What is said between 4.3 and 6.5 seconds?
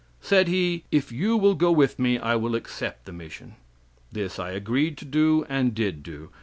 I agreed to do, and did do.